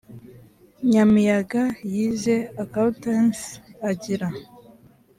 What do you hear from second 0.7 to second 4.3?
nyamiyaga yize accountancy agira